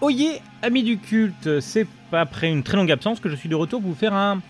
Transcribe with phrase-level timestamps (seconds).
[0.00, 3.80] Oyez, amis du culte, c'est après une très longue absence que je suis de retour
[3.80, 4.42] pour vous faire un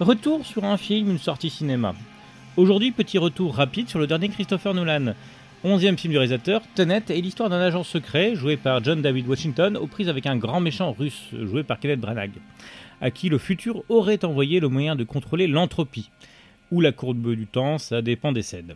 [0.00, 1.94] retour sur un film, une sortie cinéma.
[2.56, 5.14] Aujourd'hui, petit retour rapide sur le dernier Christopher Nolan.
[5.64, 9.76] Onzième film du réalisateur, Tenet est l'histoire d'un agent secret joué par John David Washington
[9.76, 12.32] aux prises avec un grand méchant russe joué par Kenneth Branagh,
[13.00, 16.10] à qui le futur aurait envoyé le moyen de contrôler l'entropie,
[16.70, 18.74] ou la courbe du temps, ça dépend des scènes.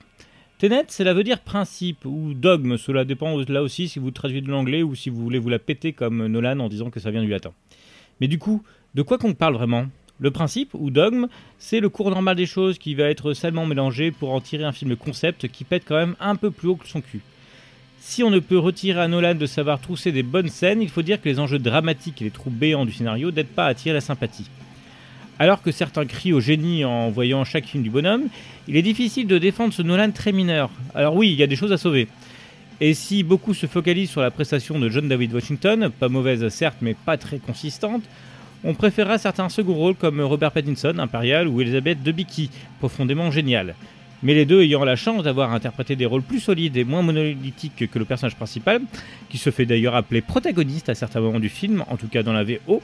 [0.59, 4.50] Tenet, cela veut dire principe ou dogme, cela dépend là aussi si vous traduisez de
[4.50, 7.23] l'anglais ou si vous voulez vous la péter comme Nolan en disant que ça vient
[7.23, 7.52] du latin.
[8.23, 8.62] Mais du coup,
[8.95, 9.84] de quoi qu'on parle vraiment?
[10.19, 11.27] Le principe ou dogme,
[11.59, 14.73] c'est le cours normal des choses qui va être salement mélangé pour en tirer un
[14.73, 17.20] film concept qui pète quand même un peu plus haut que son cul.
[18.01, 21.02] Si on ne peut retirer à Nolan de savoir trousser des bonnes scènes, il faut
[21.02, 23.93] dire que les enjeux dramatiques et les trous béants du scénario n'aident pas à attirer
[23.93, 24.48] la sympathie.
[25.38, 28.28] Alors que certains crient au génie en voyant chaque film du bonhomme,
[28.68, 30.70] il est difficile de défendre ce Nolan très mineur.
[30.95, 32.09] Alors oui, il y a des choses à sauver.
[32.80, 36.78] Et si beaucoup se focalisent sur la prestation de John David Washington, pas mauvaise certes
[36.80, 38.02] mais pas très consistante,
[38.64, 43.74] on préférera certains seconds rôles comme Robert Pattinson, Imperial, ou Elizabeth Debicki, profondément génial.
[44.23, 47.90] Mais les deux ayant la chance d'avoir interprété des rôles plus solides et moins monolithiques
[47.90, 48.80] que le personnage principal,
[49.28, 52.32] qui se fait d'ailleurs appeler protagoniste à certains moments du film, en tout cas dans
[52.32, 52.82] la VO,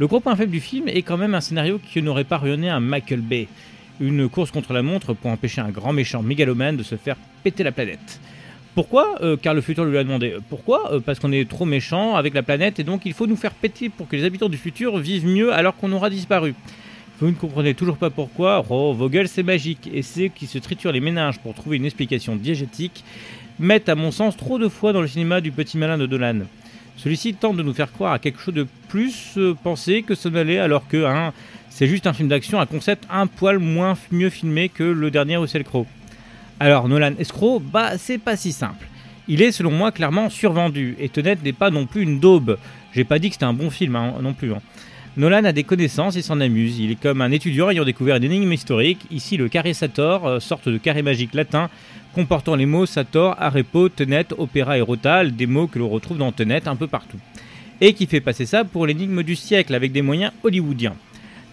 [0.00, 2.68] le gros point faible du film est quand même un scénario qui n'aurait pas rayonné
[2.68, 3.46] un Michael Bay.
[4.00, 7.62] Une course contre la montre pour empêcher un grand méchant mégalomane de se faire péter
[7.62, 8.18] la planète.
[8.74, 10.34] Pourquoi euh, Car le futur lui a demandé.
[10.48, 13.36] Pourquoi euh, Parce qu'on est trop méchant avec la planète et donc il faut nous
[13.36, 16.56] faire péter pour que les habitants du futur vivent mieux alors qu'on aura disparu.
[17.20, 20.90] Vous ne comprenez toujours pas pourquoi Oh, Vogel c'est magique et ceux qui se triturent
[20.90, 23.04] les ménages pour trouver une explication diégétique
[23.60, 26.40] mettent à mon sens trop de foi dans le cinéma du petit malin de Dolan.
[27.04, 30.26] Celui-ci tente de nous faire croire à quelque chose de plus euh, pensé que ce
[30.26, 31.34] n'allait, alors que hein,
[31.68, 35.36] c'est juste un film d'action à concept un poil moins mieux filmé que le dernier
[35.36, 35.84] Russell Crowe.
[36.58, 38.86] Alors Nolan escroc, bah c'est pas si simple.
[39.28, 42.56] Il est selon moi clairement survendu, et Tenet n'est pas non plus une daube.
[42.94, 44.54] J'ai pas dit que c'était un bon film hein, non plus.
[44.54, 44.62] Hein.
[45.16, 46.80] Nolan a des connaissances et s'en amuse.
[46.80, 49.06] Il est comme un étudiant ayant découvert une énigme historique.
[49.12, 51.70] Ici, le carré Sator, euh, sorte de carré magique latin
[52.16, 56.32] comportant les mots Sator, Arepo, Tenet, Opéra et Rotal, des mots que l'on retrouve dans
[56.32, 57.18] Tenet un peu partout.
[57.80, 60.96] Et qui fait passer ça pour l'énigme du siècle avec des moyens hollywoodiens.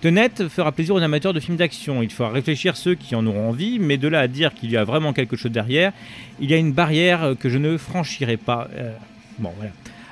[0.01, 2.01] Tenet fera plaisir aux amateurs de films d'action.
[2.01, 4.77] Il faudra réfléchir ceux qui en auront envie, mais de là à dire qu'il y
[4.77, 5.93] a vraiment quelque chose derrière,
[6.39, 8.67] il y a une barrière que je ne franchirai pas.
[8.75, 8.91] Euh,
[9.37, 9.71] bon, voilà.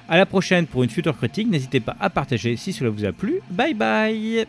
[0.09, 1.49] À la prochaine pour une future critique.
[1.49, 3.41] N'hésitez pas à partager si cela vous a plu.
[3.51, 4.47] Bye bye